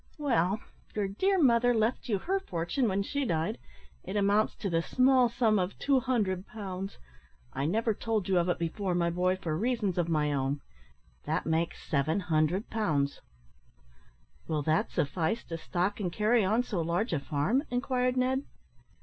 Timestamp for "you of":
8.27-8.49